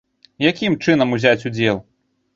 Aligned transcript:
Якім 0.49 0.77
чынам 0.85 1.13
узяць 1.19 1.45
удзел? 1.51 1.77